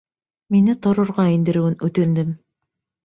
[0.55, 2.33] Мине торорға индереүен үтендем.